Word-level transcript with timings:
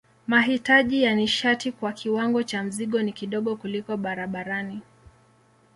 Mahitaji 0.27 1.03
ya 1.03 1.15
nishati 1.15 1.71
kwa 1.71 1.91
kiwango 1.93 2.43
cha 2.43 2.63
mzigo 2.63 3.01
ni 3.01 3.13
kidogo 3.13 3.55
kuliko 3.55 3.97
barabarani. 3.97 4.81